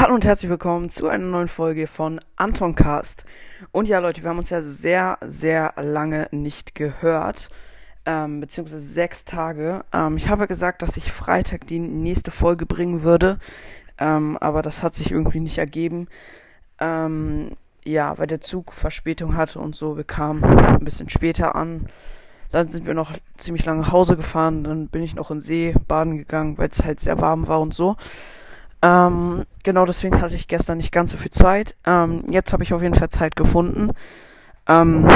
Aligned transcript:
Hallo 0.00 0.14
und 0.14 0.24
herzlich 0.24 0.48
willkommen 0.48 0.88
zu 0.88 1.08
einer 1.08 1.26
neuen 1.26 1.46
Folge 1.46 1.86
von 1.86 2.22
Anton 2.36 2.74
Cast. 2.74 3.26
Und 3.70 3.86
ja, 3.86 3.98
Leute, 3.98 4.22
wir 4.22 4.30
haben 4.30 4.38
uns 4.38 4.48
ja 4.48 4.62
sehr, 4.62 5.18
sehr 5.20 5.74
lange 5.76 6.26
nicht 6.30 6.74
gehört, 6.74 7.50
ähm, 8.06 8.40
beziehungsweise 8.40 8.80
sechs 8.80 9.26
Tage. 9.26 9.84
Ähm, 9.92 10.16
ich 10.16 10.30
habe 10.30 10.48
gesagt, 10.48 10.80
dass 10.80 10.96
ich 10.96 11.12
Freitag 11.12 11.66
die 11.66 11.78
nächste 11.78 12.30
Folge 12.30 12.64
bringen 12.64 13.02
würde, 13.02 13.38
ähm, 13.98 14.38
aber 14.38 14.62
das 14.62 14.82
hat 14.82 14.94
sich 14.94 15.10
irgendwie 15.10 15.40
nicht 15.40 15.58
ergeben. 15.58 16.08
Ähm, 16.78 17.58
ja, 17.84 18.16
weil 18.16 18.26
der 18.26 18.40
Zug 18.40 18.72
Verspätung 18.72 19.36
hatte 19.36 19.58
und 19.58 19.76
so. 19.76 19.98
Wir 19.98 20.04
kamen 20.04 20.42
ein 20.42 20.82
bisschen 20.82 21.10
später 21.10 21.54
an. 21.54 21.88
Dann 22.50 22.68
sind 22.68 22.86
wir 22.86 22.94
noch 22.94 23.12
ziemlich 23.36 23.66
lange 23.66 23.82
nach 23.82 23.92
Hause 23.92 24.16
gefahren. 24.16 24.64
Dann 24.64 24.88
bin 24.88 25.02
ich 25.02 25.14
noch 25.14 25.30
in 25.30 25.42
See 25.42 25.74
baden 25.86 26.16
gegangen, 26.16 26.56
weil 26.56 26.70
es 26.70 26.86
halt 26.86 27.00
sehr 27.00 27.20
warm 27.20 27.48
war 27.48 27.60
und 27.60 27.74
so. 27.74 27.98
Ähm, 28.82 29.44
genau 29.62 29.84
deswegen 29.84 30.20
hatte 30.22 30.34
ich 30.34 30.48
gestern 30.48 30.78
nicht 30.78 30.92
ganz 30.92 31.10
so 31.10 31.18
viel 31.18 31.30
Zeit. 31.30 31.76
Ähm, 31.84 32.24
jetzt 32.30 32.52
habe 32.52 32.62
ich 32.62 32.72
auf 32.72 32.82
jeden 32.82 32.94
Fall 32.94 33.10
Zeit 33.10 33.36
gefunden. 33.36 33.90
Ähm, 34.66 35.08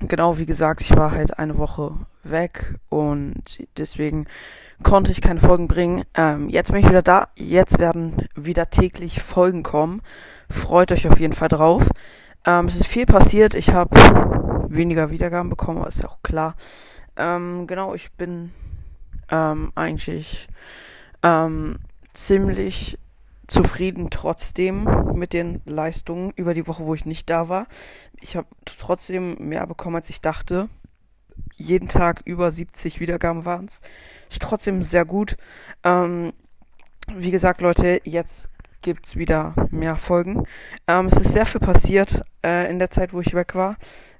genau 0.00 0.38
wie 0.38 0.46
gesagt, 0.46 0.80
ich 0.80 0.96
war 0.96 1.12
halt 1.12 1.38
eine 1.38 1.58
Woche 1.58 1.92
weg 2.22 2.74
und 2.88 3.58
deswegen 3.76 4.26
konnte 4.82 5.12
ich 5.12 5.20
keine 5.20 5.40
Folgen 5.40 5.68
bringen. 5.68 6.04
Ähm, 6.14 6.48
jetzt 6.48 6.72
bin 6.72 6.80
ich 6.80 6.88
wieder 6.88 7.02
da. 7.02 7.28
Jetzt 7.36 7.78
werden 7.78 8.28
wieder 8.34 8.70
täglich 8.70 9.22
Folgen 9.22 9.62
kommen. 9.62 10.02
Freut 10.48 10.92
euch 10.92 11.08
auf 11.08 11.20
jeden 11.20 11.32
Fall 11.34 11.48
drauf. 11.48 11.88
Ähm, 12.46 12.66
es 12.66 12.76
ist 12.76 12.86
viel 12.86 13.06
passiert. 13.06 13.54
Ich 13.54 13.70
habe 13.70 13.94
weniger 14.68 15.10
Wiedergaben 15.10 15.50
bekommen, 15.50 15.78
aber 15.78 15.88
ist 15.88 16.02
ja 16.02 16.08
auch 16.08 16.22
klar. 16.22 16.54
Ähm, 17.16 17.66
genau, 17.66 17.94
ich 17.94 18.12
bin 18.12 18.52
ähm, 19.30 19.72
eigentlich 19.74 20.48
ähm, 21.22 21.78
ziemlich 22.12 22.98
zufrieden 23.46 24.10
trotzdem 24.10 24.84
mit 25.14 25.32
den 25.32 25.60
Leistungen 25.64 26.32
über 26.36 26.54
die 26.54 26.66
Woche, 26.66 26.84
wo 26.84 26.94
ich 26.94 27.04
nicht 27.04 27.28
da 27.30 27.48
war. 27.48 27.66
Ich 28.20 28.36
habe 28.36 28.48
trotzdem 28.64 29.36
mehr 29.38 29.66
bekommen, 29.66 29.96
als 29.96 30.10
ich 30.10 30.20
dachte. 30.20 30.68
Jeden 31.56 31.88
Tag 31.88 32.22
über 32.24 32.50
70 32.50 33.00
Wiedergaben 33.00 33.44
waren 33.44 33.66
es. 33.66 33.80
Ist 34.30 34.42
trotzdem 34.42 34.82
sehr 34.82 35.04
gut. 35.04 35.36
Ähm, 35.82 36.32
wie 37.12 37.30
gesagt, 37.30 37.60
Leute, 37.60 38.00
jetzt 38.04 38.50
gibt's 38.82 39.16
wieder 39.16 39.54
mehr 39.70 39.96
Folgen. 39.96 40.44
Ähm, 40.86 41.06
es 41.06 41.20
ist 41.20 41.32
sehr 41.32 41.46
viel 41.46 41.60
passiert 41.60 42.22
äh, 42.44 42.70
in 42.70 42.78
der 42.78 42.90
Zeit, 42.90 43.12
wo 43.12 43.20
ich 43.20 43.34
weg 43.34 43.54
war. 43.54 43.76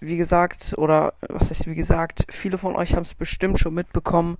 Wie 0.00 0.16
gesagt, 0.16 0.74
oder 0.76 1.14
was 1.20 1.50
heißt 1.50 1.66
wie 1.66 1.74
gesagt, 1.74 2.26
viele 2.28 2.58
von 2.58 2.76
euch 2.76 2.94
haben 2.94 3.02
es 3.02 3.14
bestimmt 3.14 3.58
schon 3.58 3.74
mitbekommen, 3.74 4.36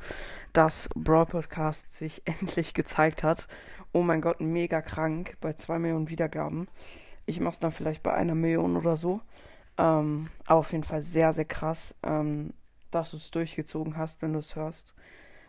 dass 0.52 0.88
Brawl 0.94 1.26
Podcast 1.26 1.92
sich 1.92 2.22
endlich 2.26 2.74
gezeigt 2.74 3.22
hat. 3.22 3.48
Oh 3.92 4.02
mein 4.02 4.20
Gott, 4.20 4.40
mega 4.40 4.82
krank 4.82 5.36
bei 5.40 5.54
zwei 5.54 5.78
Millionen 5.78 6.10
Wiedergaben. 6.10 6.68
Ich 7.24 7.40
mach's 7.40 7.58
dann 7.58 7.72
vielleicht 7.72 8.02
bei 8.02 8.12
einer 8.12 8.34
Million 8.34 8.76
oder 8.76 8.96
so. 8.96 9.20
Ähm, 9.78 10.28
aber 10.44 10.60
auf 10.60 10.72
jeden 10.72 10.84
Fall 10.84 11.02
sehr, 11.02 11.32
sehr 11.32 11.44
krass, 11.44 11.94
ähm, 12.02 12.52
dass 12.90 13.10
du 13.10 13.16
es 13.16 13.30
durchgezogen 13.30 13.96
hast, 13.96 14.22
wenn 14.22 14.32
du 14.32 14.38
es 14.38 14.56
hörst. 14.56 14.94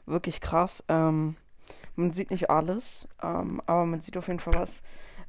Wirklich 0.06 0.42
krass. 0.42 0.84
Ähm, 0.88 1.36
man 1.96 2.12
sieht 2.12 2.32
nicht 2.32 2.50
alles, 2.50 3.08
ähm, 3.22 3.62
aber 3.66 3.86
man 3.86 4.02
sieht 4.02 4.18
auf 4.18 4.28
jeden 4.28 4.40
Fall 4.40 4.54
was. 4.54 4.82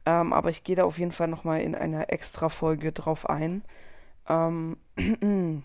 Ähm, 0.07 0.33
aber 0.33 0.51
ich 0.51 0.65
gehe 0.65 0.77
da 0.77 0.85
auf 0.85 0.99
jeden 0.99 1.13
Fall 1.13 1.29
nochmal 1.29 1.61
in 1.61 1.75
einer 1.75 2.13
extra 2.13 2.49
Folge 2.49 2.93
drauf 2.93 3.29
ein. 3.29 3.63
Ähm, 4.29 4.77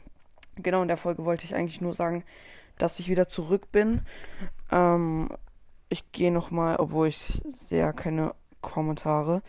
genau, 0.55 0.81
in 0.81 0.87
der 0.87 0.97
Folge 0.97 1.25
wollte 1.25 1.45
ich 1.45 1.55
eigentlich 1.55 1.81
nur 1.81 1.93
sagen, 1.93 2.23
dass 2.77 2.99
ich 2.99 3.09
wieder 3.09 3.27
zurück 3.27 3.71
bin. 3.71 4.01
Ähm, 4.71 5.29
ich 5.89 6.11
gehe 6.11 6.31
nochmal, 6.31 6.77
obwohl 6.77 7.07
ich 7.07 7.17
sehe 7.17 7.93
keine 7.93 8.33
Kommentare. 8.61 9.41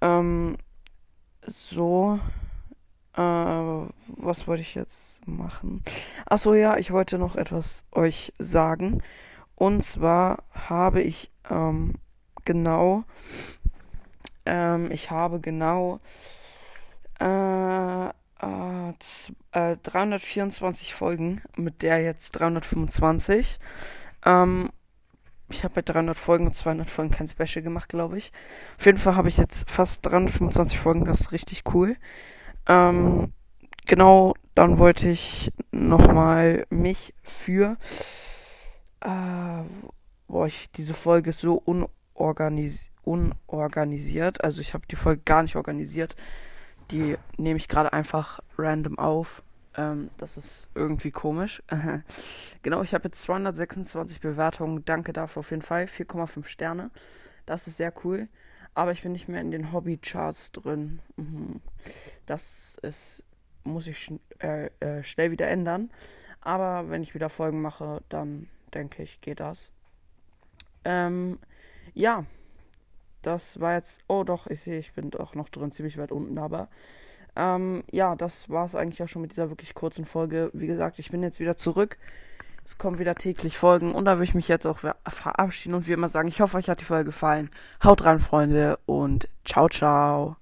Ähm, 0.00 0.56
so. 1.46 2.18
Äh, 3.16 3.20
was 3.20 4.48
wollte 4.48 4.62
ich 4.62 4.74
jetzt 4.74 5.26
machen? 5.26 5.84
Achso, 6.26 6.54
ja, 6.54 6.76
ich 6.78 6.90
wollte 6.90 7.16
noch 7.16 7.36
etwas 7.36 7.84
euch 7.92 8.32
sagen. 8.38 9.02
Und 9.54 9.82
zwar 9.82 10.42
habe 10.50 11.00
ich 11.00 11.30
ähm, 11.48 11.94
genau. 12.44 13.04
Ähm, 14.46 14.90
ich 14.90 15.10
habe 15.10 15.40
genau. 15.40 16.00
Äh, 17.20 18.08
äh, 19.52 19.76
324 19.82 20.94
Folgen, 20.94 21.42
mit 21.56 21.82
der 21.82 22.02
jetzt 22.02 22.32
325. 22.32 23.58
Ähm, 24.24 24.70
ich 25.50 25.62
habe 25.64 25.74
bei 25.74 25.82
300 25.82 26.16
Folgen 26.16 26.46
und 26.46 26.56
200 26.56 26.88
Folgen 26.88 27.10
kein 27.10 27.28
Special 27.28 27.62
gemacht, 27.62 27.88
glaube 27.88 28.18
ich. 28.18 28.32
Auf 28.78 28.86
jeden 28.86 28.98
Fall 28.98 29.16
habe 29.16 29.28
ich 29.28 29.36
jetzt 29.36 29.70
fast 29.70 30.06
325 30.06 30.78
Folgen, 30.78 31.04
das 31.04 31.20
ist 31.20 31.32
richtig 31.32 31.62
cool. 31.74 31.96
Ähm, 32.66 33.32
genau, 33.86 34.34
dann 34.54 34.78
wollte 34.78 35.08
ich 35.08 35.52
nochmal 35.70 36.66
mich 36.70 37.14
für. 37.22 37.76
Äh, 39.00 39.62
boah, 40.28 40.46
ich, 40.46 40.70
diese 40.72 40.94
Folge 40.94 41.30
ist 41.30 41.40
so 41.40 41.56
unorganis 41.56 42.90
unorganisiert. 43.04 44.42
Also 44.42 44.60
ich 44.60 44.74
habe 44.74 44.86
die 44.86 44.96
Folge 44.96 45.22
gar 45.24 45.42
nicht 45.42 45.56
organisiert. 45.56 46.16
Die 46.90 47.16
nehme 47.36 47.56
ich 47.56 47.68
gerade 47.68 47.92
einfach 47.92 48.40
random 48.56 48.98
auf. 48.98 49.42
Ähm, 49.76 50.10
das 50.18 50.36
ist 50.36 50.70
irgendwie 50.74 51.10
komisch. 51.10 51.62
genau, 52.62 52.82
ich 52.82 52.94
habe 52.94 53.04
jetzt 53.04 53.22
226 53.22 54.20
Bewertungen. 54.20 54.84
Danke 54.84 55.12
dafür 55.12 55.40
auf 55.40 55.50
jeden 55.50 55.62
Fall. 55.62 55.84
4,5 55.84 56.46
Sterne. 56.46 56.90
Das 57.46 57.66
ist 57.66 57.76
sehr 57.76 57.92
cool. 58.04 58.28
Aber 58.74 58.92
ich 58.92 59.02
bin 59.02 59.12
nicht 59.12 59.28
mehr 59.28 59.40
in 59.40 59.50
den 59.50 59.72
Hobbycharts 59.72 60.52
drin. 60.52 61.00
Mhm. 61.16 61.60
Das 62.26 62.76
ist, 62.82 63.22
muss 63.62 63.86
ich 63.86 63.98
schn 63.98 64.20
äh, 64.40 64.70
äh, 64.80 65.02
schnell 65.02 65.30
wieder 65.30 65.48
ändern. 65.48 65.90
Aber 66.40 66.90
wenn 66.90 67.02
ich 67.02 67.14
wieder 67.14 67.30
Folgen 67.30 67.62
mache, 67.62 68.02
dann 68.08 68.48
denke 68.74 69.02
ich, 69.02 69.20
geht 69.20 69.40
das. 69.40 69.72
Ähm, 70.84 71.38
ja, 71.94 72.24
das 73.26 73.60
war 73.60 73.74
jetzt. 73.74 74.02
Oh, 74.08 74.24
doch, 74.24 74.46
ich 74.46 74.60
sehe, 74.60 74.78
ich 74.78 74.92
bin 74.92 75.10
doch 75.10 75.34
noch 75.34 75.48
drin, 75.48 75.72
ziemlich 75.72 75.98
weit 75.98 76.12
unten, 76.12 76.38
aber. 76.38 76.68
Ähm, 77.36 77.82
ja, 77.90 78.14
das 78.14 78.48
war 78.48 78.64
es 78.64 78.76
eigentlich 78.76 79.02
auch 79.02 79.08
schon 79.08 79.22
mit 79.22 79.32
dieser 79.32 79.50
wirklich 79.50 79.74
kurzen 79.74 80.04
Folge. 80.04 80.50
Wie 80.52 80.68
gesagt, 80.68 81.00
ich 81.00 81.10
bin 81.10 81.22
jetzt 81.22 81.40
wieder 81.40 81.56
zurück. 81.56 81.98
Es 82.64 82.78
kommen 82.78 82.98
wieder 82.98 83.14
täglich 83.14 83.58
Folgen 83.58 83.94
und 83.94 84.06
da 84.06 84.16
will 84.16 84.24
ich 84.24 84.34
mich 84.34 84.48
jetzt 84.48 84.66
auch 84.66 84.78
verabschieden 84.78 85.74
und 85.74 85.86
wie 85.86 85.92
immer 85.92 86.08
sagen, 86.08 86.28
ich 86.28 86.40
hoffe, 86.40 86.56
euch 86.56 86.70
hat 86.70 86.80
die 86.80 86.86
Folge 86.86 87.06
gefallen. 87.06 87.50
Haut 87.82 88.04
rein, 88.04 88.20
Freunde, 88.20 88.78
und 88.86 89.28
ciao, 89.44 89.68
ciao. 89.68 90.36